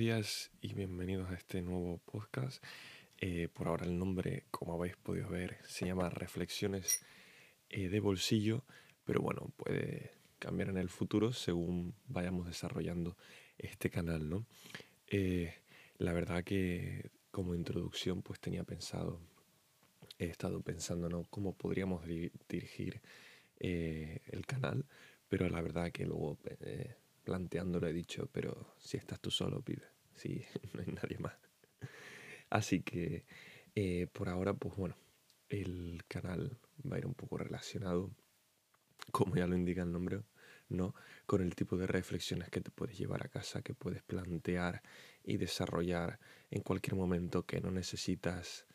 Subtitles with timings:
[0.00, 2.64] días y bienvenidos a este nuevo podcast.
[3.18, 7.04] Eh, por ahora el nombre, como habéis podido ver, se llama Reflexiones
[7.68, 8.64] eh, de Bolsillo,
[9.04, 13.18] pero bueno, puede cambiar en el futuro según vayamos desarrollando
[13.58, 14.46] este canal, ¿no?
[15.06, 15.52] Eh,
[15.98, 19.20] la verdad que como introducción pues tenía pensado,
[20.18, 21.24] he estado pensando, ¿no?
[21.24, 22.06] Cómo podríamos
[22.48, 23.02] dirigir
[23.58, 24.86] el canal,
[25.28, 26.38] pero la verdad que luego
[27.24, 31.34] planteándolo he dicho, pero si estás tú solo, pibe, si no hay nadie más.
[32.50, 33.24] Así que
[33.74, 34.96] eh, por ahora, pues bueno,
[35.48, 36.58] el canal
[36.90, 38.10] va a ir un poco relacionado,
[39.12, 40.22] como ya lo indica el nombre,
[40.68, 40.94] ¿no?
[41.26, 44.82] Con el tipo de reflexiones que te puedes llevar a casa, que puedes plantear
[45.22, 46.18] y desarrollar
[46.50, 48.66] en cualquier momento que no necesitas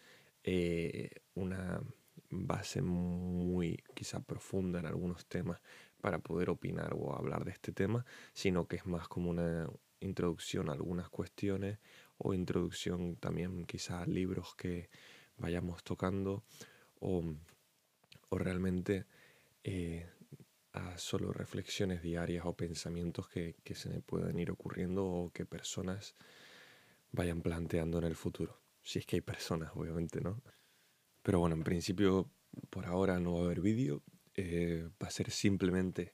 [0.44, 1.82] eh, una
[2.30, 5.60] base muy quizá profunda en algunos temas
[6.06, 9.68] para poder opinar o hablar de este tema, sino que es más como una
[10.02, 11.80] introducción a algunas cuestiones
[12.20, 14.92] o introducción también quizá a libros que
[15.38, 16.44] vayamos tocando
[17.00, 17.24] o,
[18.30, 19.08] realmente
[19.64, 20.08] eh,
[20.74, 25.48] a solo reflexiones diarias o pensamientos que, que se me puedan ir ocurriendo o que
[25.48, 26.14] personas
[27.14, 28.62] vayan planteando en el futuro.
[28.84, 30.40] Si es que hay personas, obviamente, ¿no?
[31.24, 32.30] Pero bueno, en principio
[32.70, 34.04] por ahora no va a haber vídeo,
[34.36, 36.14] eh, va a ser simplemente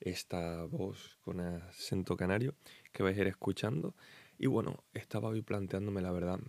[0.00, 2.54] esta voz con acento canario
[2.92, 3.94] que vais a ir escuchando.
[4.38, 6.40] Y bueno, estaba hoy planteándome la verdad.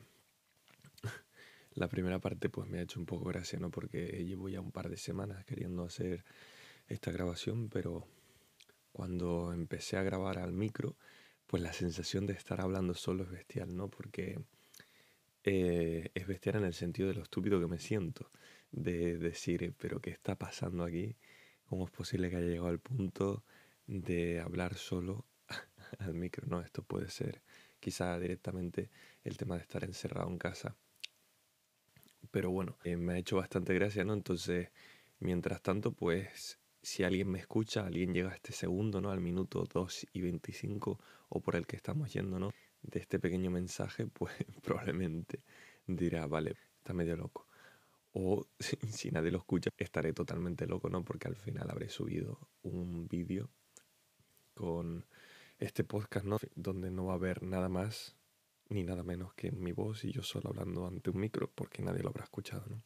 [1.73, 3.71] la primera parte pues me ha hecho un poco gracia, ¿no?
[3.71, 6.25] Porque llevo ya un par de semanas queriendo hacer
[6.87, 8.05] esta grabación, pero
[8.91, 10.97] cuando empecé a grabar al micro,
[11.45, 13.89] pues la sensación de estar hablando solo es bestial, ¿no?
[13.89, 14.39] Porque
[15.43, 18.29] eh, es bestial en el sentido de lo estúpido que me siento
[18.71, 21.15] de decir, pero ¿qué está pasando aquí?
[21.65, 23.43] ¿Cómo es posible que haya llegado al punto
[23.87, 25.25] de hablar solo
[25.99, 26.47] al micro?
[26.47, 27.41] No, esto puede ser
[27.79, 28.89] quizá directamente
[29.23, 30.75] el tema de estar encerrado en casa.
[32.31, 34.13] Pero bueno, eh, me ha hecho bastante gracia, ¿no?
[34.13, 34.69] Entonces,
[35.19, 39.11] mientras tanto, pues si alguien me escucha, alguien llega a este segundo, ¿no?
[39.11, 40.99] Al minuto 2 y 25
[41.29, 42.51] o por el que estamos yendo, ¿no?
[42.81, 45.41] De este pequeño mensaje, pues probablemente
[45.85, 47.47] dirá, vale, está medio loco
[48.19, 51.03] o si, nadie lo escucha estaré totalmente loco, ¿no?
[51.03, 53.51] Porque al final habré subido un vídeo
[54.55, 55.05] con
[55.59, 56.37] este podcast, ¿no?
[56.55, 58.15] Donde no va a haber nada más
[58.69, 62.01] ni nada menos que mi voz y yo solo hablando ante un micro porque nadie
[62.01, 62.83] lo habrá escuchado, ¿no?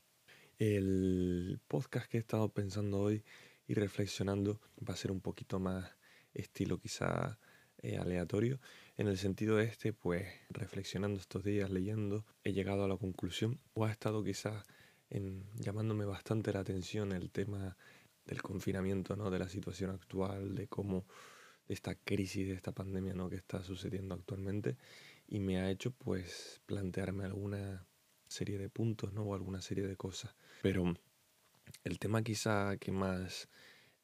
[0.59, 3.23] El podcast que he estado pensando hoy
[3.67, 5.97] y reflexionando va a ser un poquito más
[6.33, 7.39] estilo quizá
[7.77, 8.59] eh, aleatorio.
[8.97, 13.85] En el sentido este, pues reflexionando estos días, leyendo, he llegado a la conclusión o
[13.85, 14.65] ha estado quizás
[15.11, 17.77] en, llamándome bastante la atención el tema
[18.25, 19.29] del confinamiento, ¿no?
[19.29, 21.05] de la situación actual, de cómo
[21.67, 23.29] esta crisis, de esta pandemia ¿no?
[23.29, 24.77] que está sucediendo actualmente
[25.27, 27.85] y me ha hecho pues plantearme alguna
[28.27, 29.23] serie de puntos ¿no?
[29.23, 30.35] o alguna serie de cosas.
[30.61, 30.93] Pero
[31.83, 33.49] el tema quizá que más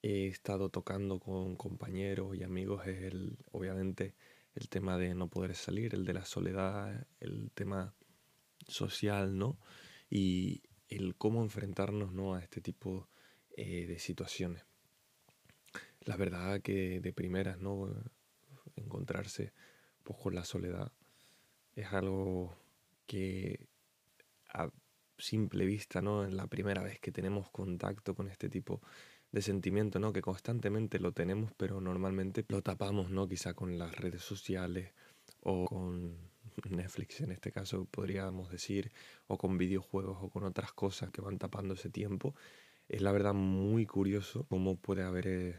[0.02, 4.14] he estado tocando con compañeros y amigos es el, obviamente
[4.56, 7.94] el tema de no poder salir, el de la soledad, el tema
[8.68, 9.58] social, ¿no?
[10.10, 12.36] Y, el cómo enfrentarnos ¿no?
[12.36, 13.08] a este tipo
[13.56, 14.64] eh, de situaciones.
[16.02, 17.90] La verdad que de primeras, ¿no?
[18.76, 19.52] Encontrarse
[20.04, 20.92] pues, con la soledad
[21.76, 22.56] es algo
[23.06, 23.68] que
[24.54, 24.70] a
[25.18, 26.24] simple vista, ¿no?
[26.24, 28.82] En la primera vez que tenemos contacto con este tipo
[29.32, 30.14] de sentimiento, ¿no?
[30.14, 33.28] Que constantemente lo tenemos, pero normalmente lo tapamos, ¿no?
[33.28, 34.94] Quizá con las redes sociales
[35.42, 36.27] o con
[36.70, 38.92] Netflix en este caso podríamos decir,
[39.28, 42.36] o con videojuegos o con otras cosas que van tapando ese tiempo.
[42.90, 45.56] Es la verdad muy curioso cómo puede haber, eh,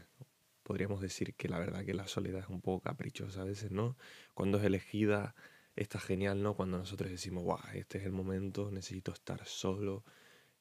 [0.63, 3.97] podríamos decir que la verdad que la soledad es un poco caprichosa a veces, ¿no?
[4.33, 5.35] Cuando es elegida
[5.75, 6.55] está genial, ¿no?
[6.55, 10.03] Cuando nosotros decimos, guau, este es el momento, necesito estar solo,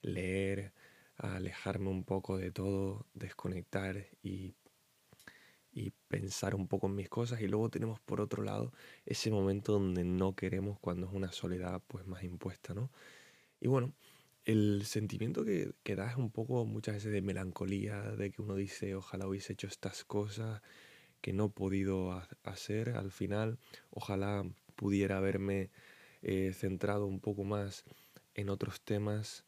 [0.02, 0.73] leer,
[1.17, 4.55] alejarme un poco de todo, desconectar y
[5.78, 8.72] y pensar un poco en mis cosas y luego tenemos por otro lado
[9.06, 12.90] ese momento donde no queremos cuando es una soledad pues más impuesta, ¿no?
[13.60, 13.92] Y bueno,
[14.44, 18.56] el sentimiento que, que da es un poco muchas veces de melancolía, de que uno
[18.56, 20.62] dice ojalá hubiese hecho estas cosas
[21.20, 23.58] que no he podido hacer al final,
[23.90, 24.44] ojalá
[24.76, 25.70] pudiera haberme
[26.22, 27.84] eh, centrado un poco más
[28.34, 29.44] en otros temas,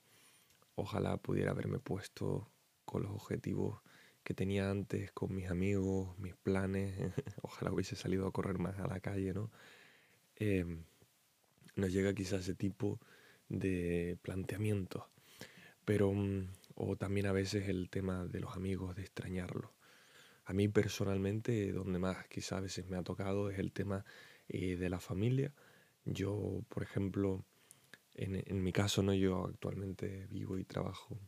[0.75, 2.49] ojalá pudiera haberme puesto
[2.85, 3.81] con los objetivos
[4.25, 6.95] que tenía antes con mis amigos, mis planes,
[7.43, 9.51] ojalá hubiese salido a correr más a la calle, ¿no?
[10.37, 10.85] Em,
[11.77, 13.01] nos llega quizás ese tipo
[13.49, 15.05] de planteamientos,
[15.85, 19.71] pero, mm, o también a veces el tema de los amigos, de extrañarlos.
[20.45, 24.05] A mí personalmente, donde más quizás a veces me ha tocado es el tema
[24.49, 25.53] eh, de la familia.
[26.05, 27.45] Yo, por ejemplo,
[28.15, 31.19] en, en, mi caso, no yo actualmente vivo y trabajo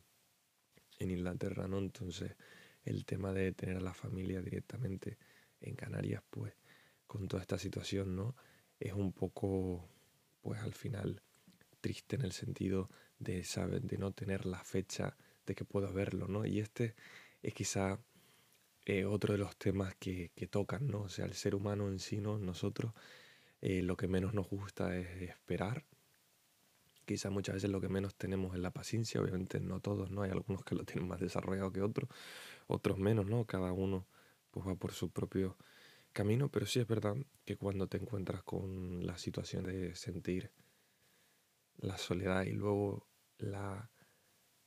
[0.99, 1.79] en Inglaterra, ¿no?
[1.79, 2.35] Entonces,
[2.83, 5.17] el tema de tener a la familia directamente
[5.61, 6.53] en Canarias, pues,
[7.07, 8.35] con toda esta situación, ¿no?
[8.79, 9.87] Es un poco,
[10.41, 11.21] pues, al final
[11.81, 12.89] triste en el sentido
[13.19, 15.15] de, saber, de no tener la fecha
[15.45, 16.45] de que puedo verlo, ¿no?
[16.45, 16.95] Y este
[17.41, 17.99] es quizá
[18.85, 21.01] eh, otro de los temas que, que, tocan, ¿no?
[21.01, 22.37] O sea, el ser humano en sí, ¿no?
[22.37, 22.93] Nosotros
[23.61, 25.85] eh, lo que menos nos gusta es esperar.
[27.05, 30.21] Quizá muchas veces lo que menos tenemos es la paciencia, obviamente no todos, ¿no?
[30.23, 32.09] Hay algunos que lo tienen más desarrollado que otros,
[32.67, 33.45] otros menos, ¿no?
[33.45, 34.07] Cada uno
[34.51, 35.57] pues va por su propio
[36.13, 37.15] camino, pero sí es verdad
[37.45, 40.51] que cuando te encuentras con la situación de sentir
[41.77, 43.07] la soledad y luego
[43.37, 43.89] la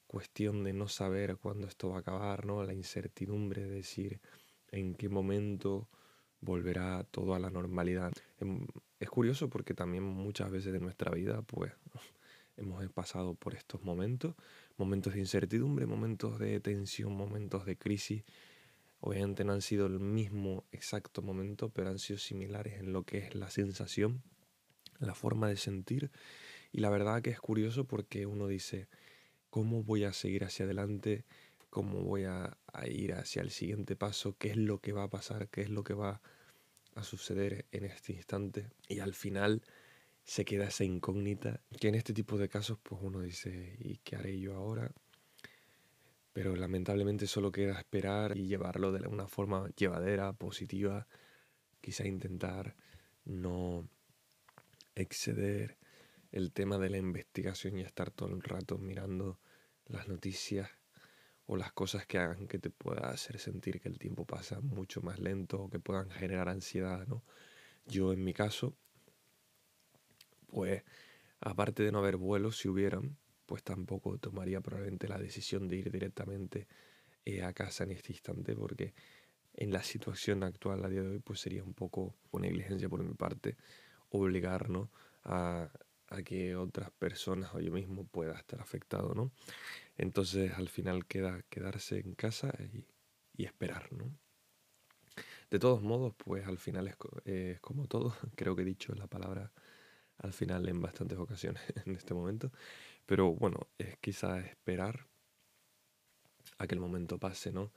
[0.06, 2.62] cuestión de no saber cuándo esto va a acabar, ¿no?
[2.64, 4.20] La incertidumbre de decir
[4.70, 5.88] en qué momento
[6.40, 8.12] volverá todo a la normalidad.
[8.40, 8.66] Em,
[9.00, 11.72] es curioso porque también muchas veces de nuestra vida, pues,
[12.56, 14.34] hemos pasado por estos momentos,
[14.76, 18.24] momentos de incertidumbre, momentos de tensión, momentos de crisis.
[19.00, 23.18] Obviamente no han sido el mismo exacto momento, pero han sido similares en lo que
[23.18, 24.22] es la sensación,
[24.98, 26.10] la forma de sentir.
[26.72, 28.88] Y la verdad que es curioso porque uno dice,
[29.50, 31.24] cómo voy a seguir hacia adelante,
[31.70, 35.48] cómo voy a, ir hacia el siguiente paso, qué es lo que va a pasar,
[35.48, 36.20] qué es lo que va
[36.94, 38.68] a suceder en este instante.
[38.88, 39.62] Y al final
[40.26, 44.16] se queda esa incógnita que en este tipo de casos pues uno dice, ¿y qué
[44.16, 44.90] haré yo ahora?
[46.32, 51.06] Pero lamentablemente solo queda esperar y llevarlo de una forma llevadera, positiva,
[51.80, 52.74] quizá intentar
[53.24, 53.88] no
[54.96, 55.78] exceder
[56.32, 59.38] el tema de la investigación y estar todo el rato mirando
[59.86, 60.68] las noticias
[61.46, 65.00] o las cosas que hagan que te pueda hacer sentir que el tiempo pasa mucho
[65.02, 67.22] más lento o que puedan generar ansiedad, ¿no?
[67.86, 68.76] Yo en mi caso,
[70.56, 70.82] pues
[71.40, 75.90] aparte de no haber vuelos, si hubieran, pues tampoco tomaría probablemente la decisión de ir
[75.90, 76.66] directamente
[77.26, 78.94] eh, a casa en este instante porque
[79.52, 83.02] en la situación actual a día de hoy pues sería un poco una negligencia por
[83.04, 83.56] mi parte
[84.10, 84.88] obligarnos
[85.24, 85.68] a
[86.08, 89.32] a que otras personas o yo mismo pueda estar afectado, ¿no?
[89.98, 92.52] Entonces al final queda quedarse en casa
[93.36, 94.10] y, esperar, ¿no?
[95.50, 99.52] De todos modos, pues al final es, como todo, creo que he dicho la palabra
[100.18, 102.50] al final en bastantes ocasiones en este momento,
[103.06, 105.06] pero bueno, es quizá esperar
[106.58, 107.72] a que el momento pase, ¿no?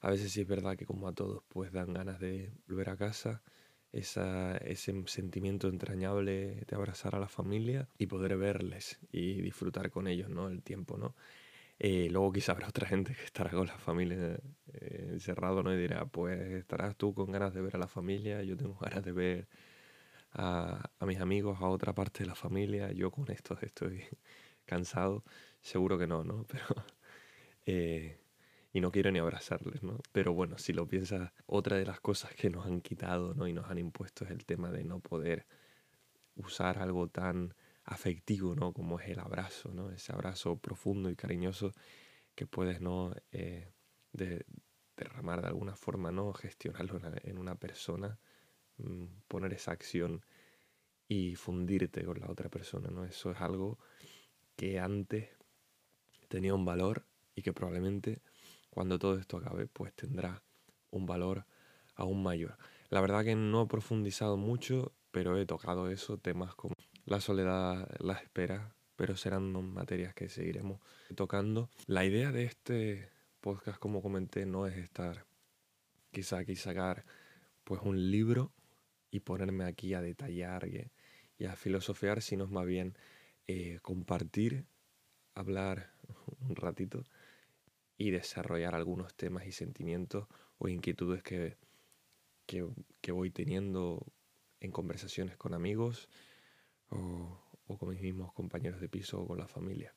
[0.00, 2.96] A veces sí es verdad que como a todos pues dan ganas de volver a
[2.96, 3.42] casa,
[3.92, 10.08] esa, ese sentimiento entrañable de abrazar a la familia y poder verles y disfrutar con
[10.08, 10.48] ellos, ¿no?
[10.48, 11.14] El tiempo, ¿no?
[11.78, 14.38] Eh, luego quizá habrá otra gente que estará con la familia
[14.72, 15.72] eh, encerrado, ¿no?
[15.74, 19.04] Y dirá, pues estarás tú con ganas de ver a la familia, yo tengo ganas
[19.04, 19.48] de ver
[20.34, 24.04] a, a mis amigos, a otra parte de la familia, yo con esto estoy
[24.66, 25.24] cansado.
[25.62, 26.44] Seguro que no, ¿no?
[26.48, 26.84] Pero
[27.66, 28.20] eh,
[28.72, 30.00] y no quiero ni abrazarles, ¿no?
[30.12, 33.46] Pero bueno, si lo piensas, otra de las cosas que nos han quitado, ¿no?
[33.46, 35.46] Y nos han impuesto es el tema de no poder
[36.34, 37.54] usar algo tan
[37.84, 38.72] afectivo, ¿no?
[38.72, 39.90] Como es el abrazo, ¿no?
[39.90, 41.72] Ese abrazo profundo y cariñoso
[42.34, 43.14] que puedes, ¿no?
[43.30, 43.72] Eh,
[44.12, 44.44] de,
[44.96, 46.32] derramar de alguna forma, ¿no?
[46.32, 48.18] Gestionarlo en una persona,
[49.28, 50.24] poner esa acción
[51.08, 53.04] y fundirte con la otra persona, ¿no?
[53.04, 53.78] Eso es algo
[54.56, 55.28] que antes
[56.28, 58.22] tenía un valor y que probablemente
[58.70, 60.42] cuando todo esto acabe, pues tendrá
[60.90, 61.46] un valor
[61.94, 62.56] aún mayor.
[62.90, 67.88] La verdad que no he profundizado mucho, pero he tocado eso, temas como la soledad,
[68.00, 70.80] la espera, pero serán materias que seguiremos
[71.14, 71.70] tocando.
[71.86, 75.26] La idea de este podcast, como comenté, no es estar
[76.10, 77.04] quizá aquí sacar
[77.64, 78.52] pues un libro
[79.14, 82.98] y ponerme aquí a detallar y, a filosofear, sino es más bien
[83.46, 84.66] eh, compartir,
[85.36, 85.92] hablar
[86.40, 87.04] un ratito
[87.96, 90.26] y desarrollar algunos temas y sentimientos
[90.58, 91.56] o inquietudes que,
[92.46, 94.04] que, voy teniendo
[94.58, 96.08] en conversaciones con amigos
[96.88, 99.94] o, o, con mis mismos compañeros de piso o con la familia.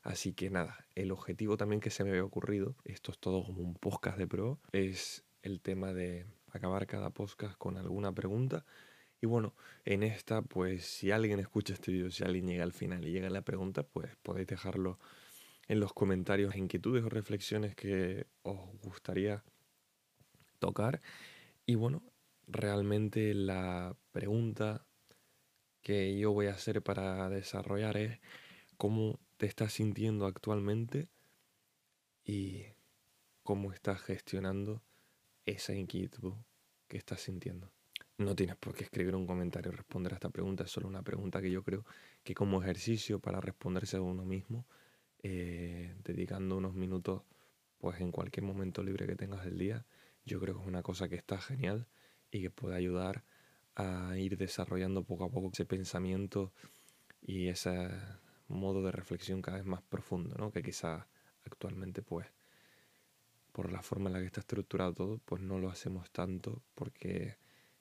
[0.00, 3.60] Así que nada, el objetivo también que se me había ocurrido, esto es todo como
[3.60, 6.24] un podcast de pro, es el tema de
[6.56, 8.64] acabar cada podcast con alguna pregunta.
[9.20, 13.06] Y bueno, en esta, pues si alguien escucha este video, si alguien llega al final
[13.06, 14.98] y llega a la pregunta, pues podéis dejarlo
[15.68, 19.42] en los comentarios inquietudes o reflexiones que os gustaría
[20.58, 21.00] tocar.
[21.64, 22.02] Y bueno,
[22.46, 24.86] realmente la pregunta
[25.82, 28.20] que yo voy a hacer para desarrollar es
[28.76, 31.08] cómo te estás sintiendo actualmente
[32.24, 32.64] y
[33.42, 34.82] cómo estás gestionando
[35.46, 36.34] esa inquietud
[36.88, 37.70] que estás sintiendo.
[38.18, 41.02] no tienes por qué escribir un comentario y responder a esta pregunta, es solo una
[41.02, 41.84] pregunta que yo creo
[42.24, 44.66] que como ejercicio para responderse a uno mismo,
[45.22, 47.22] eh, dedicando unos minutos
[47.78, 49.84] pues en cualquier momento libre que tengas del día,
[50.24, 51.86] yo creo que es una cosa que está genial
[52.30, 53.24] y que puede ayudar
[53.74, 56.52] a ir desarrollando poco a poco ese pensamiento
[57.20, 57.90] y ese
[58.48, 60.50] modo de reflexión cada vez más profundo, ¿no?
[60.50, 61.04] Que quizás
[61.44, 62.26] actualmente pues
[63.56, 67.38] por la forma en la que está estructurado todo, pues no lo hacemos tanto porque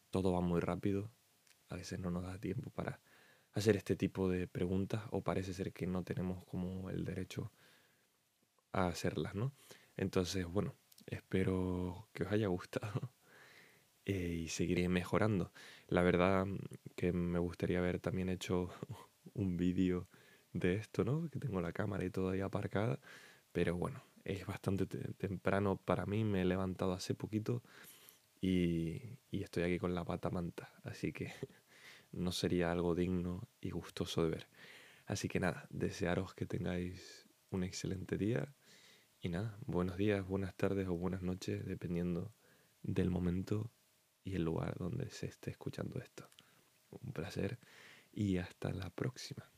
[0.10, 1.12] todo va muy rápido,
[1.68, 3.02] a veces no nos da tiempo para
[3.52, 7.52] hacer este tipo de preguntas o parece ser que no tenemos como el derecho
[8.72, 9.52] a hacerlas, ¿no?
[9.98, 10.76] Entonces, bueno,
[11.08, 13.12] espero que os haya gustado
[14.06, 15.52] eh, y seguiré mejorando.
[15.90, 16.48] La verdad
[16.96, 18.70] que me gustaría haber también hecho
[19.34, 20.08] un vídeo
[20.54, 21.30] de esto, ¿no?
[21.30, 22.98] Que tengo la cámara y todo ahí aparcada,
[23.52, 27.64] pero bueno, es bastante temprano para mí, me he levantado hace poquito
[28.42, 31.32] y, estoy aquí con la pata manta, así que
[32.12, 34.48] no sería algo digno y gustoso de ver.
[35.06, 38.54] Así que nada, desearos que tengáis un excelente día
[39.22, 42.34] y nada, buenos días, buenas tardes o buenas noches, dependiendo
[42.82, 43.72] del momento
[44.24, 46.28] y el lugar donde se esté escuchando esto.
[46.90, 47.60] Un placer
[48.12, 49.55] y hasta la próxima.